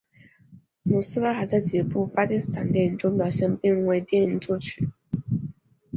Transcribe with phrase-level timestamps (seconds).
[0.81, 4.89] 努斯拉还在几部巴基斯坦电影中表演并为电影作曲。